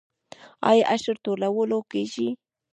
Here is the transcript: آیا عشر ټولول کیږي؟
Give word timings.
آیا 0.69 0.83
عشر 0.93 1.15
ټولول 1.25 1.71
کیږي؟ 1.91 2.29